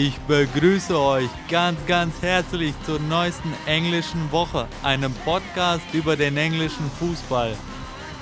[0.00, 6.88] Ich begrüße euch ganz, ganz herzlich zur neuesten englischen Woche, einem Podcast über den englischen
[7.00, 7.56] Fußball.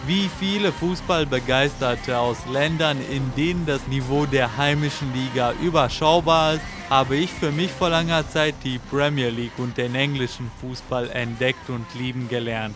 [0.07, 7.17] Wie viele Fußballbegeisterte aus Ländern, in denen das Niveau der heimischen Liga überschaubar ist, habe
[7.17, 11.85] ich für mich vor langer Zeit die Premier League und den englischen Fußball entdeckt und
[11.95, 12.75] lieben gelernt.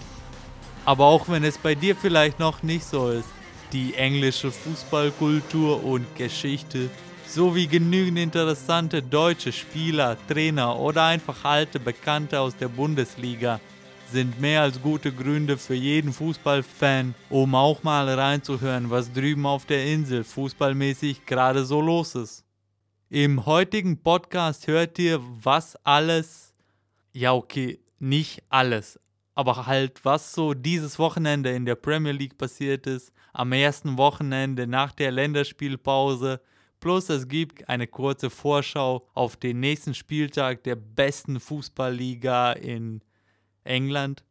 [0.84, 3.28] Aber auch wenn es bei dir vielleicht noch nicht so ist,
[3.72, 6.90] die englische Fußballkultur und Geschichte
[7.34, 13.60] sowie genügend interessante deutsche Spieler, Trainer oder einfach alte Bekannte aus der Bundesliga
[14.10, 19.64] sind mehr als gute Gründe für jeden Fußballfan, um auch mal reinzuhören, was drüben auf
[19.66, 22.44] der Insel fußballmäßig gerade so los ist.
[23.08, 26.52] Im heutigen Podcast hört ihr, was alles,
[27.12, 28.98] ja okay, nicht alles,
[29.36, 34.66] aber halt was so dieses Wochenende in der Premier League passiert ist, am ersten Wochenende
[34.66, 36.40] nach der Länderspielpause,
[36.80, 43.02] Plus es gibt eine kurze Vorschau auf den nächsten Spieltag der besten Fußballliga in
[43.64, 44.24] England.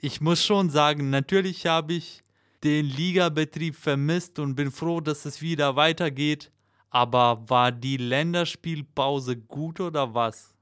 [0.00, 2.20] Ich muss schon sagen, natürlich habe ich
[2.62, 6.52] den Ligabetrieb vermisst und bin froh, dass es wieder weitergeht.
[6.90, 10.54] Aber war die Länderspielpause gut oder was?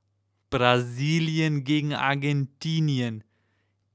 [0.51, 3.25] Brasilien gegen Argentinien.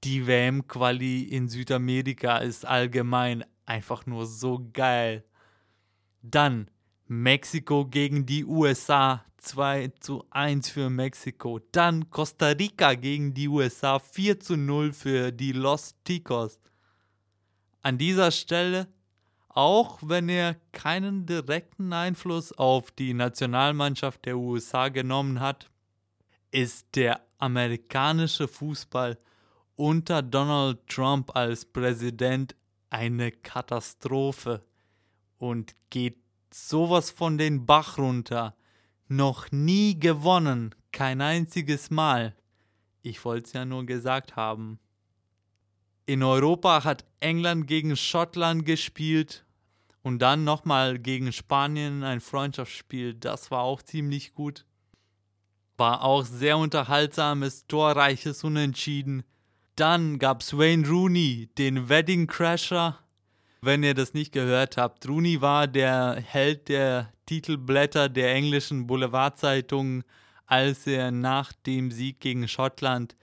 [0.04, 5.24] Die WM-Quali in Südamerika ist allgemein einfach nur so geil.
[6.32, 6.72] Dann
[7.08, 11.60] Mexiko gegen die USA 2 zu 1 für Mexiko.
[11.72, 16.60] Dann Costa Rica gegen die USA 4 zu 0 für die Los Ticos.
[17.84, 18.88] An dieser Stelle,
[19.50, 25.70] auch wenn er keinen direkten Einfluss auf die Nationalmannschaft der USA genommen hat,
[26.50, 29.20] ist der amerikanische Fußball
[29.76, 32.56] unter Donald Trump als Präsident
[32.90, 34.64] eine Katastrophe
[35.38, 36.18] und geht
[36.52, 38.56] sowas von den Bach runter.
[39.08, 42.36] Noch nie gewonnen, kein einziges Mal.
[43.02, 44.80] Ich wollte es ja nur gesagt haben.
[46.08, 49.46] In Europa hat England gegen Schottland gespielt
[50.02, 53.16] und dann nochmal gegen Spanien ein Freundschaftsspiel.
[53.16, 54.66] Das war auch ziemlich gut.
[55.78, 59.24] War auch sehr unterhaltsames, torreiches Unentschieden.
[59.76, 63.05] Dann gab's Wayne Rooney, den Wedding Crasher
[63.66, 65.08] wenn ihr das nicht gehört habt.
[65.08, 70.04] Rooney war der Held der Titelblätter der englischen Boulevardzeitung,
[70.46, 73.16] als er nach dem Sieg gegen Schottland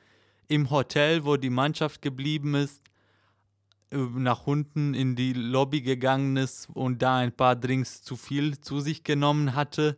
[0.49, 2.83] im Hotel, wo die Mannschaft geblieben ist,
[3.91, 8.81] nach unten in die Lobby gegangen ist und da ein paar Drinks zu viel zu
[8.81, 9.97] sich genommen hatte,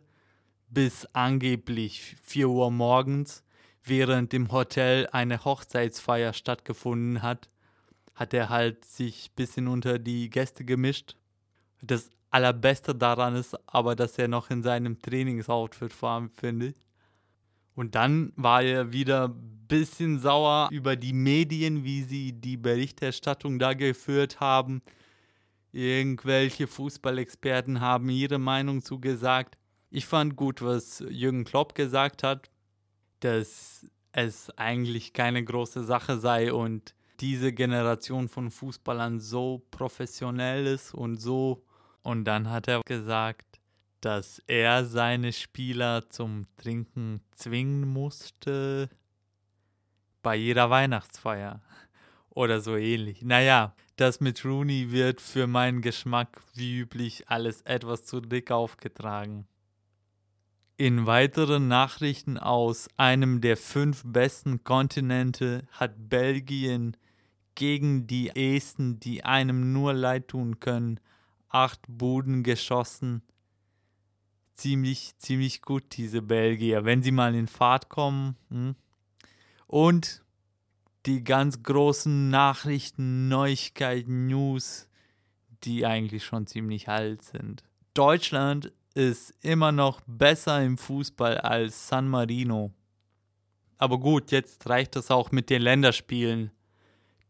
[0.69, 3.43] bis angeblich 4 Uhr morgens,
[3.83, 7.49] während im Hotel eine Hochzeitsfeier stattgefunden hat
[8.15, 11.15] hat er halt sich ein bisschen unter die Gäste gemischt.
[11.81, 16.75] Das Allerbeste daran ist aber, dass er noch in seinem Trainingsoutfit war, finde ich.
[17.75, 23.59] Und dann war er wieder ein bisschen sauer über die Medien, wie sie die Berichterstattung
[23.59, 24.81] da geführt haben.
[25.73, 29.57] Irgendwelche Fußballexperten haben ihre Meinung zugesagt.
[29.89, 32.49] Ich fand gut, was Jürgen Klopp gesagt hat,
[33.19, 40.93] dass es eigentlich keine große Sache sei und diese Generation von Fußballern so professionell ist
[40.93, 41.63] und so.
[42.03, 43.59] Und dann hat er gesagt,
[44.01, 48.89] dass er seine Spieler zum Trinken zwingen musste
[50.21, 51.61] bei jeder Weihnachtsfeier
[52.29, 53.23] oder so ähnlich.
[53.23, 59.47] Naja, das mit Rooney wird für meinen Geschmack wie üblich alles etwas zu dick aufgetragen.
[60.77, 66.97] In weiteren Nachrichten aus einem der fünf besten Kontinente hat Belgien
[67.55, 70.99] gegen die Esten, die einem nur leid tun können,
[71.49, 73.21] acht Buden geschossen.
[74.53, 78.35] Ziemlich, ziemlich gut, diese Belgier, wenn sie mal in Fahrt kommen.
[78.49, 78.75] Hm?
[79.67, 80.23] Und
[81.05, 84.87] die ganz großen Nachrichten, Neuigkeiten, News,
[85.63, 87.63] die eigentlich schon ziemlich alt sind.
[87.93, 92.71] Deutschland ist immer noch besser im Fußball als San Marino.
[93.77, 96.51] Aber gut, jetzt reicht es auch mit den Länderspielen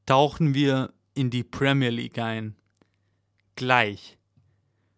[0.05, 2.55] tauchen wir in die Premier League ein.
[3.55, 4.17] Gleich.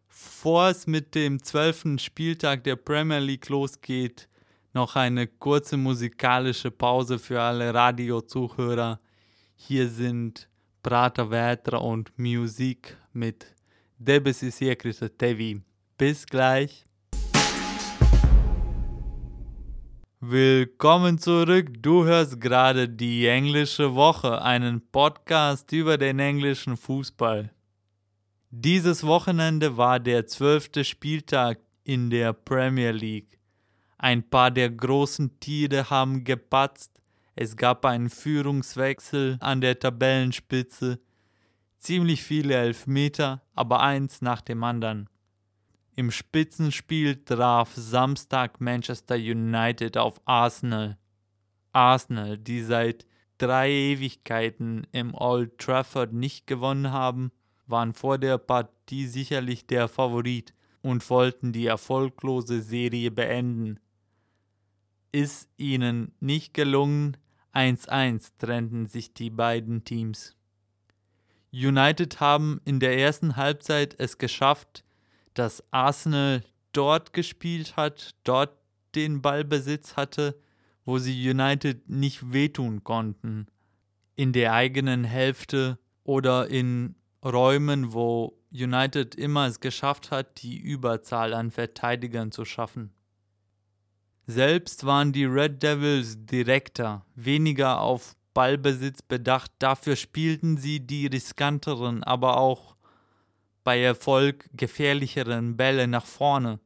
[0.07, 4.27] Vor es mit dem zwölften Spieltag der Premier League losgeht,
[4.74, 9.00] noch eine kurze musikalische Pause für alle Radiozuhörer.
[9.56, 10.50] Hier sind
[10.83, 13.45] Prata Vetra und Musik mit
[14.00, 15.62] Secret TV.
[15.98, 16.86] Bis gleich.
[20.29, 21.81] Willkommen zurück.
[21.81, 27.50] Du hörst gerade die englische Woche, einen Podcast über den englischen Fußball.
[28.50, 33.39] Dieses Wochenende war der zwölfte Spieltag in der Premier League.
[33.97, 37.01] Ein paar der großen Tiere haben gepatzt.
[37.38, 41.00] Es gab einen Führungswechsel an der Tabellenspitze.
[41.80, 45.07] Ziemlich viele Elfmeter, aber eins nach dem anderen.
[45.97, 50.95] Im Spitzenspiel traf Samstag Manchester United auf Arsenal.
[51.73, 53.07] Arsenal, die seit
[53.39, 57.31] drei Ewigkeiten im Old Trafford nicht gewonnen haben,
[57.65, 60.53] waren vor der Partie sicherlich der Favorit
[60.83, 63.79] und wollten die erfolglose Serie beenden.
[65.11, 67.17] Ist ihnen nicht gelungen,
[67.55, 70.35] 1-1 trennten sich die beiden Teams.
[71.51, 74.83] United haben in der ersten Halbzeit es geschafft,
[75.37, 76.43] dass Arsenal
[76.73, 78.57] dort gespielt hat, dort
[78.95, 80.39] den Ballbesitz hatte,
[80.85, 83.47] wo sie United nicht wehtun konnten.
[84.15, 91.33] In der eigenen Hälfte oder in Räumen, wo United immer es geschafft hat, die Überzahl
[91.33, 92.91] an Verteidigern zu schaffen.
[94.25, 102.03] Selbst waren die Red Devils direkter, weniger auf Ballbesitz bedacht, dafür spielten sie die riskanteren,
[102.03, 102.76] aber auch
[103.67, 106.61] bei Erfolg gefährlicheren Bälle nach vorne,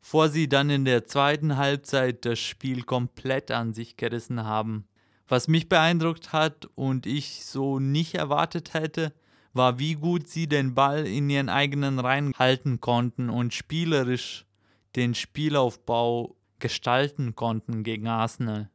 [0.00, 4.86] vor sie dann in der zweiten Halbzeit das Spiel komplett an sich gerissen haben.
[5.26, 9.14] Was mich beeindruckt hat und ich so nicht erwartet hätte,
[9.52, 14.46] war, wie gut sie den Ball in ihren eigenen Reihen halten konnten und spielerisch
[14.94, 18.70] den Spielaufbau gestalten konnten gegen Arsenal.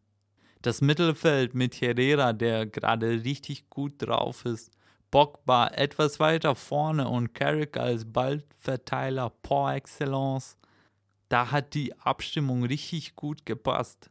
[0.64, 4.70] Das Mittelfeld mit Herrera, der gerade richtig gut drauf ist,
[5.12, 10.58] Pogba etwas weiter vorne und Carrick als Ballverteiler par excellence.
[11.28, 14.10] Da hat die Abstimmung richtig gut gepasst.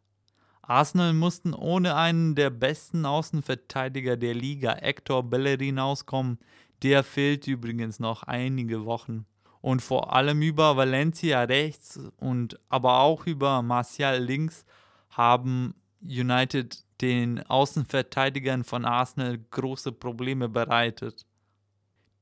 [0.61, 6.39] Arsenal mussten ohne einen der besten Außenverteidiger der Liga, Hector Bellerin, auskommen.
[6.83, 9.27] Der fehlt übrigens noch einige Wochen.
[9.63, 14.65] Und vor allem über Valencia rechts und aber auch über Martial links
[15.11, 21.27] haben United den Außenverteidigern von Arsenal große Probleme bereitet.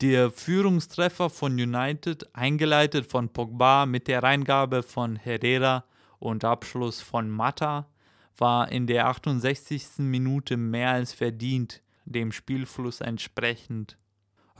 [0.00, 5.84] Der Führungstreffer von United, eingeleitet von Pogba mit der Reingabe von Herrera
[6.20, 7.88] und Abschluss von Mata,
[8.36, 9.98] war in der 68.
[9.98, 13.96] Minute mehr als verdient, dem Spielfluss entsprechend.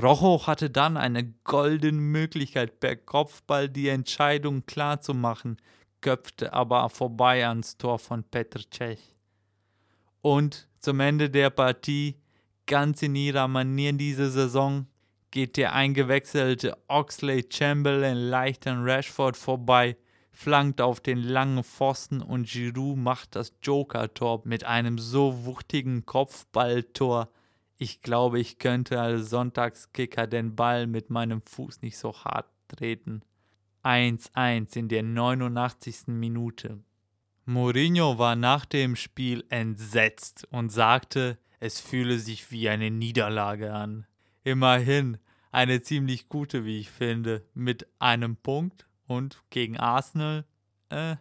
[0.01, 5.59] Rojo hatte dann eine goldene Möglichkeit, per Kopfball die Entscheidung klarzumachen,
[6.01, 9.18] köpfte aber vorbei ans Tor von Petr Cech.
[10.29, 12.21] Und zum Ende der Partie,
[12.67, 14.87] ganz in ihrer Manier diese Saison,
[15.31, 19.97] geht der eingewechselte Oxley Chamberlain leicht an Rashford vorbei,
[20.31, 27.31] flankt auf den langen Pfosten und Giroud macht das Joker-Tor mit einem so wuchtigen Kopfballtor.
[27.79, 33.23] Ich glaube, ich könnte als Sonntagskicker den Ball mit meinem Fuß nicht so hart treten.
[33.83, 36.09] 1-1 in der 89.
[36.09, 36.81] Minute.
[37.49, 44.07] Mourinho war nach dem Spiel entsetzt und sagte, es fühle sich wie eine Niederlage an.
[44.45, 45.17] Immerhin
[45.51, 50.45] eine ziemlich gute, wie ich finde, mit einem Punkt und gegen Arsenal,
[50.91, 51.17] äh,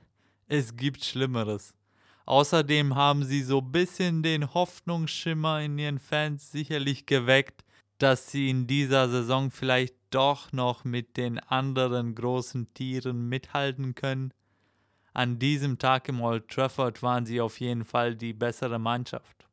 [0.47, 1.73] es gibt Schlimmeres.
[2.25, 7.63] Außerdem haben sie so ein bisschen den Hoffnungsschimmer in ihren Fans sicherlich geweckt,
[7.99, 14.33] dass sie in dieser Saison vielleicht doch noch mit den anderen großen Tieren mithalten können
[15.17, 19.47] an diesem Tag im Old Trafford waren sie auf jeden Fall die bessere Mannschaft.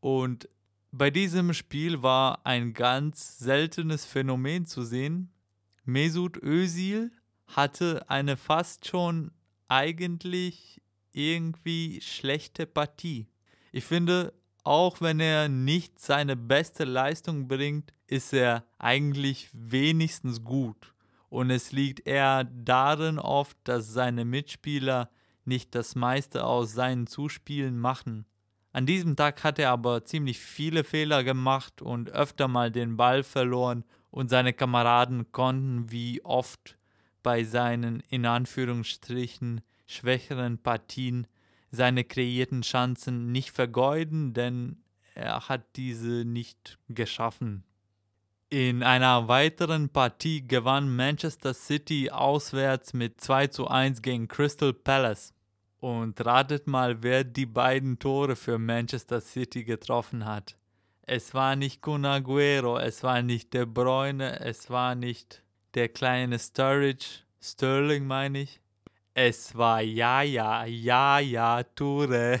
[0.00, 0.48] Und
[0.92, 5.30] bei diesem Spiel war ein ganz seltenes Phänomen zu sehen.
[5.84, 7.12] Mesut Özil
[7.48, 9.30] hatte eine fast schon
[9.68, 10.80] eigentlich
[11.12, 13.26] irgendwie schlechte Partie.
[13.72, 14.32] Ich finde,
[14.62, 20.93] auch wenn er nicht seine beste Leistung bringt, ist er eigentlich wenigstens gut.
[21.34, 25.10] Und es liegt eher darin oft, dass seine Mitspieler
[25.44, 28.24] nicht das meiste aus seinen Zuspielen machen.
[28.70, 33.24] An diesem Tag hat er aber ziemlich viele Fehler gemacht und öfter mal den Ball
[33.24, 36.78] verloren und seine Kameraden konnten wie oft
[37.24, 41.26] bei seinen in Anführungsstrichen schwächeren Partien
[41.72, 44.84] seine kreierten Chancen nicht vergeuden, denn
[45.16, 47.64] er hat diese nicht geschaffen.
[48.50, 55.32] In einer weiteren Partie gewann Manchester City auswärts mit 2 zu 1 gegen Crystal Palace.
[55.80, 60.56] Und ratet mal, wer die beiden Tore für Manchester City getroffen hat.
[61.02, 65.42] Es war nicht Kun Aguero, es war nicht De Bruyne, es war nicht
[65.74, 67.06] der kleine Sturridge,
[67.42, 68.60] Sterling meine ich.
[69.12, 72.40] Es war ja, ja, ja, ja, Toure.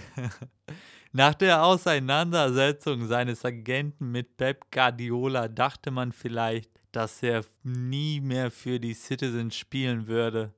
[1.16, 8.50] Nach der Auseinandersetzung seines Agenten mit Pep Guardiola dachte man vielleicht, dass er nie mehr
[8.50, 10.52] für die Citizens spielen würde.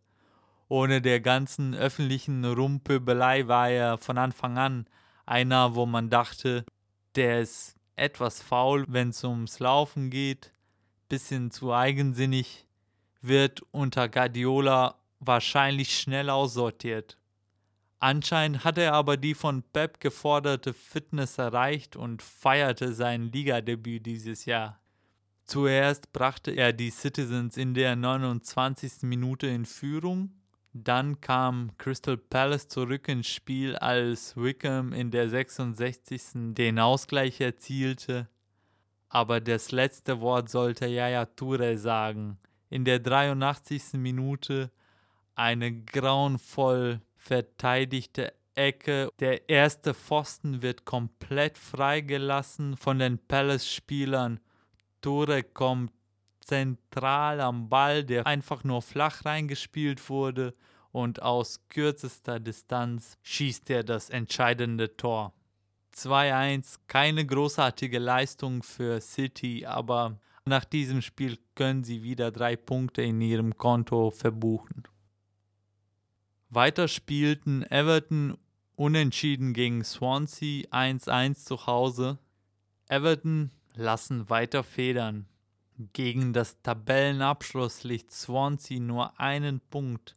[0.68, 4.86] Ohne der ganzen öffentlichen Rumpöbelei war er von Anfang an
[5.26, 6.64] einer, wo man dachte,
[7.16, 10.54] der ist etwas faul, wenn es ums Laufen geht,
[11.10, 12.66] bisschen zu eigensinnig,
[13.20, 17.18] wird unter Guardiola wahrscheinlich schnell aussortiert.
[17.98, 24.44] Anscheinend hatte er aber die von Pep geforderte Fitness erreicht und feierte sein Ligadebüt dieses
[24.44, 24.80] Jahr.
[25.44, 29.02] Zuerst brachte er die Citizens in der 29.
[29.02, 30.32] Minute in Führung,
[30.72, 36.54] dann kam Crystal Palace zurück ins Spiel, als Wickham in der 66.
[36.54, 38.28] den Ausgleich erzielte.
[39.08, 42.38] Aber das letzte Wort sollte Yaya Toure sagen.
[42.68, 43.94] In der 83.
[43.94, 44.70] Minute
[45.34, 49.10] eine grauenvoll verteidigte Ecke.
[49.20, 54.40] Der erste Pfosten wird komplett freigelassen von den Palace-Spielern.
[55.00, 55.92] Tore kommt
[56.40, 60.54] zentral am Ball, der einfach nur flach reingespielt wurde
[60.92, 65.34] und aus kürzester Distanz schießt er das entscheidende Tor.
[65.94, 73.02] 2-1, keine großartige Leistung für City, aber nach diesem Spiel können sie wieder drei Punkte
[73.02, 74.84] in ihrem Konto verbuchen.
[76.56, 78.38] Weiter spielten Everton
[78.76, 82.18] unentschieden gegen Swansea 1-1 zu Hause.
[82.88, 85.26] Everton lassen weiter federn.
[85.92, 90.16] Gegen das Tabellenabschlusslicht Swansea nur einen Punkt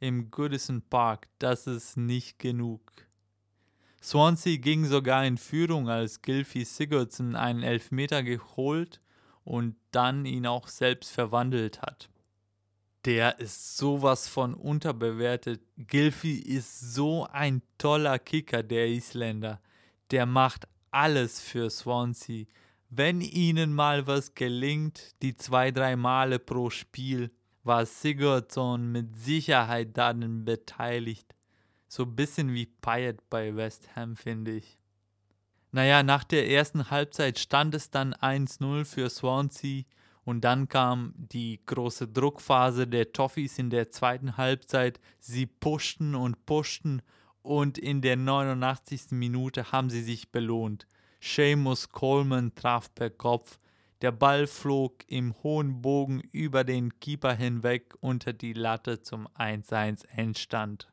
[0.00, 1.28] im Goodison Park.
[1.38, 2.80] Das ist nicht genug.
[4.02, 9.00] Swansea ging sogar in Führung, als Gilfie Sigurdsson einen Elfmeter geholt
[9.44, 12.08] und dann ihn auch selbst verwandelt hat
[13.06, 15.62] der ist sowas von unterbewertet.
[15.76, 19.60] Gilfy ist so ein toller Kicker, der Isländer.
[20.10, 22.46] Der macht alles für Swansea.
[22.90, 27.30] Wenn ihnen mal was gelingt, die zwei, drei Male pro Spiel,
[27.62, 31.34] war Sigurdsson mit Sicherheit daran beteiligt.
[31.86, 34.78] So ein bisschen wie Payet bei West Ham, finde ich.
[35.70, 39.84] Naja, nach der ersten Halbzeit stand es dann 1-0 für Swansea
[40.26, 44.98] und dann kam die große Druckphase der Toffees in der zweiten Halbzeit.
[45.20, 47.00] Sie pushten und pushten
[47.42, 49.12] und in der 89.
[49.12, 50.88] Minute haben sie sich belohnt.
[51.20, 53.60] Seamus Coleman traf per Kopf.
[54.02, 60.08] Der Ball flog im hohen Bogen über den Keeper hinweg unter die Latte zum 1-1
[60.08, 60.88] Endstand.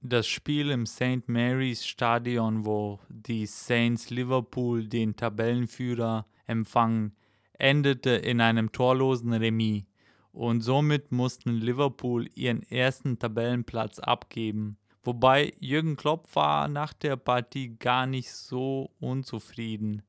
[0.00, 1.28] Das Spiel im St.
[1.28, 7.14] Mary's Stadion, wo die Saints Liverpool den Tabellenführer empfangen,
[7.58, 9.84] endete in einem torlosen Remis
[10.32, 14.76] und somit mussten Liverpool ihren ersten Tabellenplatz abgeben.
[15.02, 20.02] Wobei Jürgen Klopp war nach der Partie gar nicht so unzufrieden.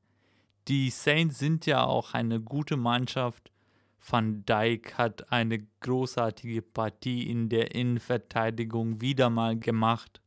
[0.68, 3.52] Die Saints sind ja auch eine gute Mannschaft.
[4.00, 10.20] Van Dijk hat eine großartige Partie in der Innenverteidigung wieder mal gemacht.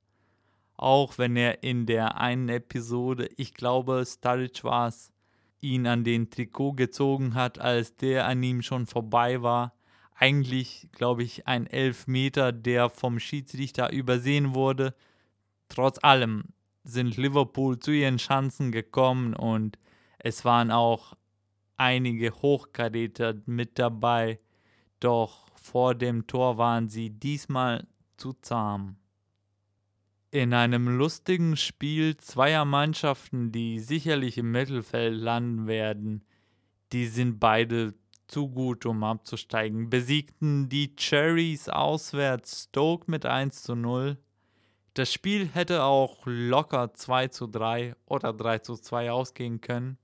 [0.77, 5.10] Auch wenn er in der einen Episode, ich glaube, Sturridge war es,
[5.61, 9.73] ihn an den Trikot gezogen hat, als der an ihm schon vorbei war.
[10.15, 14.93] Eigentlich, glaube ich, ein Elfmeter, der vom Schiedsrichter übersehen wurde.
[15.69, 16.45] Trotz allem
[16.83, 19.77] sind Liverpool zu ihren Chancen gekommen und
[20.19, 21.15] es waren auch
[21.77, 24.39] einige Hochkaräter mit dabei.
[24.99, 27.87] Doch vor dem Tor waren sie diesmal
[28.17, 28.97] zu zahm.
[30.33, 36.23] In einem lustigen Spiel zweier Mannschaften, die sicherlich im Mittelfeld landen werden,
[36.93, 37.93] die sind beide
[38.27, 44.17] zu gut, um abzusteigen, besiegten die Cherries auswärts Stoke mit 1 zu 0.
[44.93, 49.97] Das Spiel hätte auch locker 2 zu 3 oder 3 zu 2 ausgehen können.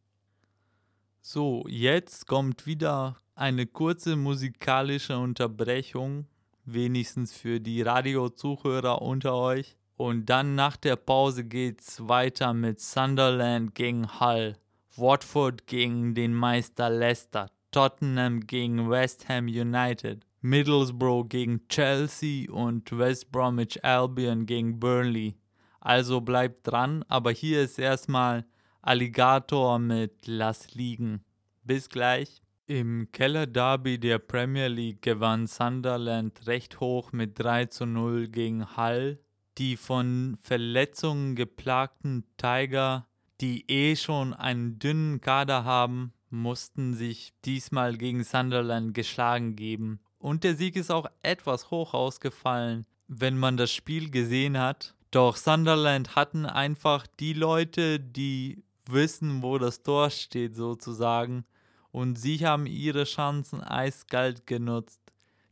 [1.22, 6.27] So, jetzt kommt wieder eine kurze musikalische Unterbrechung,
[6.65, 9.77] wenigstens für die Radiozuhörer unter euch.
[9.98, 14.56] Und dann nach der Pause geht's weiter mit Sunderland gegen Hull,
[14.96, 23.32] Watford gegen den Meister Leicester, Tottenham gegen West Ham United, Middlesbrough gegen Chelsea und West
[23.32, 25.36] Bromwich Albion gegen Burnley.
[25.80, 28.46] Also bleibt dran, aber hier ist erstmal
[28.84, 31.24] Alligator mit Lass liegen.
[31.63, 32.44] Bis gleich.
[32.68, 38.77] Im Keller Derby der Premier League gewann Sunderland recht hoch mit 3 zu 0 gegen
[38.77, 39.18] Hull
[39.57, 43.07] die von Verletzungen geplagten Tiger,
[43.41, 49.99] die eh schon einen dünnen Kader haben, mussten sich diesmal gegen Sunderland geschlagen geben.
[50.19, 54.95] Und der Sieg ist auch etwas hoch ausgefallen, wenn man das Spiel gesehen hat.
[55.11, 61.45] Doch Sunderland hatten einfach die Leute, die wissen, wo das Tor steht sozusagen.
[61.91, 65.01] Und sie haben ihre Chancen eiskalt genutzt.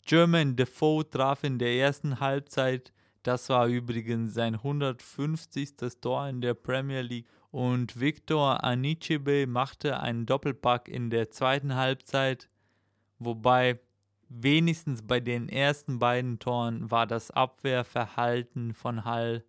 [0.06, 2.92] German Defoe traf in der ersten Halbzeit.
[3.26, 5.74] Das war übrigens sein 150.
[6.00, 7.26] Tor in der Premier League.
[7.50, 12.50] Und Victor Anichebe machte einen Doppelpack in der zweiten Halbzeit.
[13.18, 13.80] Wobei
[14.30, 19.44] wenigstens bei den ersten beiden Toren war das Abwehrverhalten von Hall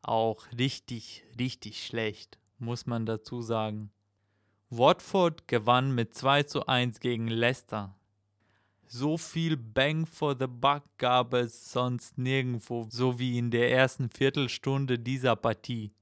[0.00, 3.90] auch richtig, richtig schlecht, muss man dazu sagen.
[4.70, 7.94] Watford gewann mit 2 zu 1 gegen Leicester.
[8.90, 14.08] So viel Bang for the Buck gab es sonst nirgendwo, so wie in der ersten
[14.08, 15.92] Viertelstunde dieser Partie.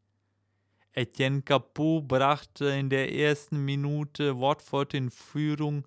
[0.93, 5.85] Etienne Capot brachte in der ersten Minute Watford in Führung.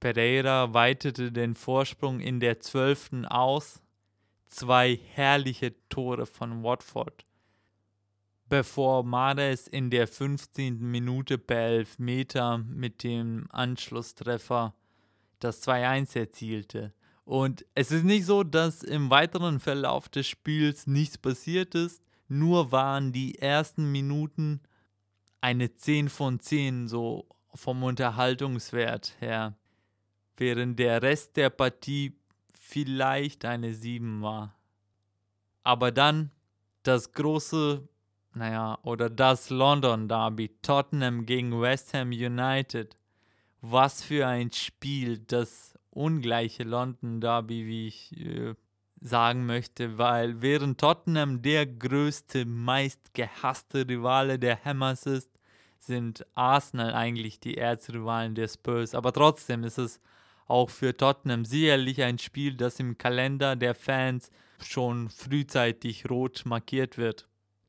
[0.00, 3.82] Pereira weitete den Vorsprung in der zwölften aus.
[4.46, 7.26] Zwei herrliche Tore von Watford.
[8.48, 10.78] Bevor Mares in der 15.
[10.78, 14.74] Minute per Elfmeter mit dem Anschlusstreffer
[15.44, 16.92] das 2-1 erzielte.
[17.24, 22.72] Und es ist nicht so, dass im weiteren Verlauf des Spiels nichts passiert ist, nur
[22.72, 24.60] waren die ersten Minuten
[25.40, 29.56] eine 10 von 10 so vom Unterhaltungswert her,
[30.36, 32.16] während der Rest der Partie
[32.54, 34.56] vielleicht eine 7 war.
[35.62, 36.30] Aber dann
[36.82, 37.86] das große,
[38.34, 42.96] naja, oder das London Derby, Tottenham gegen West Ham United
[43.62, 48.54] was für ein Spiel, das ungleiche London Derby, wie ich äh,
[49.00, 55.30] sagen möchte, weil während Tottenham der größte, meist gehasste Rivale der Hammers ist,
[55.78, 58.94] sind Arsenal eigentlich die Erzrivalen der Spurs.
[58.94, 60.00] Aber trotzdem ist es
[60.46, 66.98] auch für Tottenham sicherlich ein Spiel, das im Kalender der Fans schon frühzeitig rot markiert
[66.98, 67.28] wird.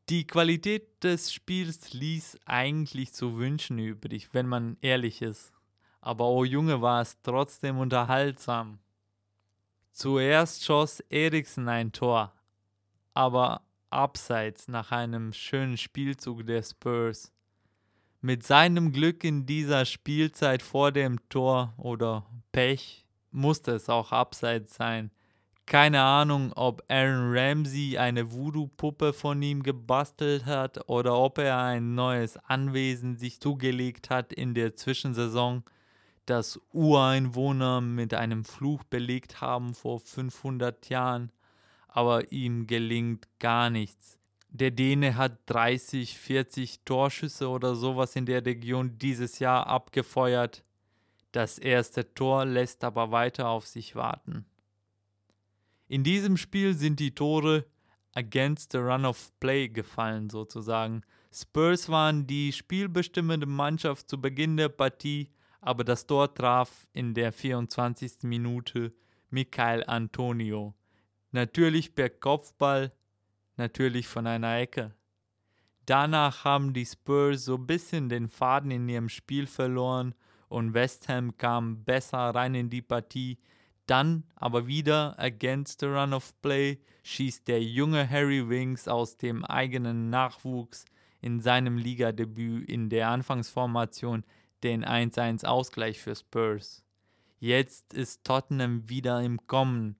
[0.09, 5.53] Die Qualität des Spiels ließ eigentlich zu wünschen übrig, wenn man ehrlich ist
[6.03, 8.79] aber oh Junge war es trotzdem unterhaltsam.
[9.93, 12.33] Zuerst schoss Eriksen ein Tor,
[13.13, 17.31] aber abseits nach einem schönen Spielzug der Spurs.
[18.19, 24.75] Mit seinem Glück in dieser Spielzeit vor dem Tor oder Pech musste es auch abseits
[24.75, 25.09] sein.
[25.65, 31.95] Keine Ahnung, ob Aaron Ramsey eine Voodoo-Puppe von ihm gebastelt hat oder ob er ein
[31.95, 35.63] neues Anwesen sich zugelegt hat in der Zwischensaison
[36.25, 41.31] das Ureinwohner mit einem Fluch belegt haben vor 500 Jahren,
[41.87, 44.19] aber ihm gelingt gar nichts.
[44.49, 50.63] Der Däne hat 30, 40 Torschüsse oder sowas in der Region dieses Jahr abgefeuert.
[51.31, 54.45] Das erste Tor lässt aber weiter auf sich warten.
[55.87, 57.65] In diesem Spiel sind die Tore
[58.13, 61.01] against the run of play gefallen sozusagen.
[61.31, 65.31] Spurs waren die spielbestimmende Mannschaft zu Beginn der Partie,
[65.65, 68.23] aber das Tor traf in der 24.
[68.23, 68.93] Minute
[69.29, 70.73] Michael Antonio.
[71.31, 72.91] Natürlich per Kopfball,
[73.55, 74.93] natürlich von einer Ecke.
[75.85, 80.13] Danach haben die Spurs so ein bisschen den Faden in ihrem Spiel verloren
[80.49, 83.39] und West Ham kam besser rein in die Partie.
[83.85, 89.43] Dann aber wieder against the run of play schießt der junge Harry Winks aus dem
[89.43, 90.85] eigenen Nachwuchs
[91.19, 94.23] in seinem Ligadebüt in der Anfangsformation
[94.63, 96.83] den 1-1 Ausgleich für Spurs.
[97.39, 99.97] Jetzt ist Tottenham wieder im Kommen.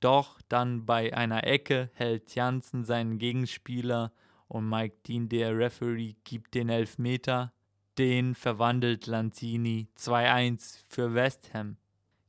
[0.00, 4.12] Doch dann bei einer Ecke hält Janssen seinen Gegenspieler
[4.48, 7.52] und Mike Dean, der Referee, gibt den Elfmeter.
[7.98, 11.76] Den verwandelt Lanzini 2-1 für West Ham.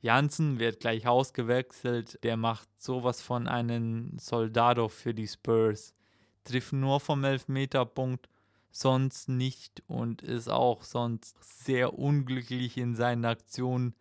[0.02, 5.96] Janssen wird gleich ausgewechselt, der macht sowas von einen Soldado für die Spurs.
[6.44, 8.30] Trifft nur vom Elfmeterpunkt
[8.76, 13.96] sonst nicht und ist auch sonst sehr unglücklich in seinen Aktionen,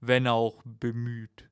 [0.00, 1.48] wenn auch bemüht.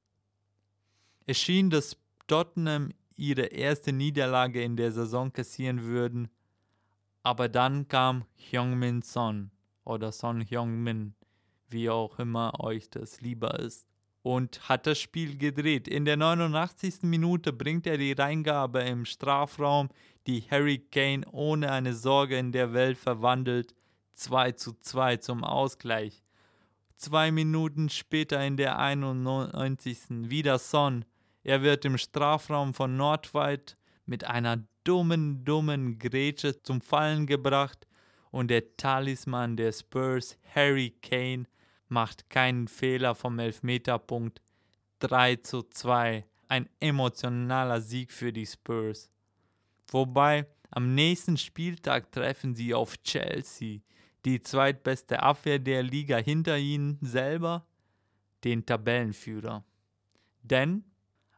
[1.24, 6.28] Es schien, dass Tottenham ihre erste Niederlage in der Saison kassieren würden,
[7.22, 9.52] aber dann kam Hyungmin Son
[9.84, 11.14] oder Son Hyungmin,
[11.68, 13.86] wie auch immer euch das lieber ist,
[14.22, 15.86] und hat das Spiel gedreht.
[15.86, 17.02] In der 89.
[17.02, 19.90] Minute bringt er die Reingabe im Strafraum
[20.26, 23.74] die Harry Kane ohne eine Sorge in der Welt verwandelt,
[24.14, 26.22] 2 zu 2 zum Ausgleich.
[26.96, 30.30] Zwei Minuten später in der 91.
[30.30, 31.04] wieder Son.
[31.42, 37.86] Er wird im Strafraum von Nordweit mit einer dummen, dummen Grätsche zum Fallen gebracht
[38.30, 41.46] und der Talisman der Spurs, Harry Kane,
[41.88, 44.40] macht keinen Fehler vom Elfmeterpunkt.
[45.00, 46.24] 3 zu 2.
[46.48, 49.10] Ein emotionaler Sieg für die Spurs.
[49.90, 53.80] Wobei am nächsten Spieltag treffen sie auf Chelsea,
[54.24, 57.66] die zweitbeste Abwehr der Liga hinter ihnen selber,
[58.42, 59.64] den Tabellenführer.
[60.42, 60.84] Denn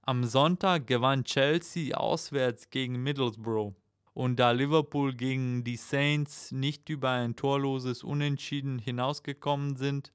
[0.08, 3.74] Am Sonntag gewann Chelsea auswärts gegen Middlesbrough.
[4.14, 10.12] Und da Liverpool gegen die Saints nicht über ein torloses Unentschieden hinausgekommen sind,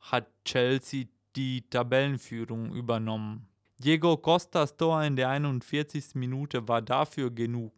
[0.00, 3.48] hat Chelsea die Tabellenführung übernommen.
[3.84, 6.14] Diego Costas Tor in der 41.
[6.14, 7.74] Minute war dafür genug.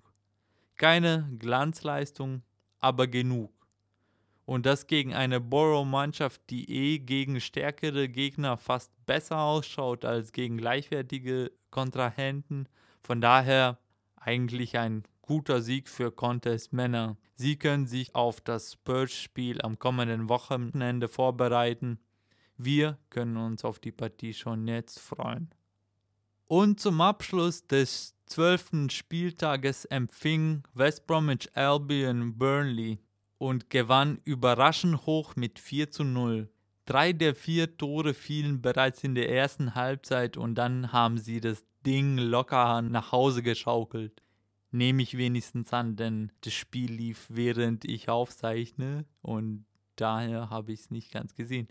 [0.76, 2.42] Keine Glanzleistung,
[2.78, 3.52] aber genug.
[4.44, 10.58] Und das gegen eine Borough-Mannschaft, die eh gegen stärkere Gegner fast besser ausschaut als gegen
[10.58, 12.68] gleichwertige Kontrahenten.
[13.02, 13.80] Von daher
[14.14, 17.16] eigentlich ein guter Sieg für Contest Männer.
[17.34, 21.98] Sie können sich auf das Spurs-Spiel am kommenden Wochenende vorbereiten.
[22.56, 25.50] Wir können uns auf die Partie schon jetzt freuen.
[26.48, 32.98] Und zum Abschluss des zwölften Spieltages empfing West Bromwich Albion Burnley
[33.38, 36.48] und gewann überraschend hoch mit 4 zu 0.
[36.84, 41.64] Drei der vier Tore fielen bereits in der ersten Halbzeit und dann haben sie das
[41.84, 44.22] Ding locker nach Hause geschaukelt.
[44.70, 49.64] Nehme ich wenigstens an, denn das Spiel lief während ich aufzeichne und
[49.96, 51.66] daher habe ich es nicht ganz gesehen.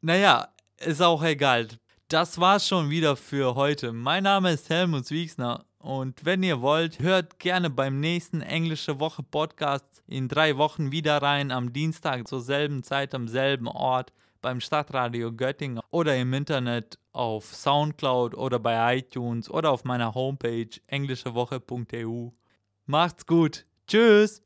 [0.00, 1.66] Naja, ist auch egal.
[2.10, 3.92] Das war's schon wieder für heute.
[3.92, 9.22] Mein Name ist Helmut Wiegsner und wenn ihr wollt, hört gerne beim nächsten Englische Woche
[9.22, 14.62] Podcast in drei Wochen wieder rein am Dienstag zur selben Zeit am selben Ort beim
[14.62, 22.30] Stadtradio Göttingen oder im Internet auf Soundcloud oder bei iTunes oder auf meiner Homepage englischewoche.eu.
[22.86, 23.66] Macht's gut.
[23.86, 24.36] Tschüss.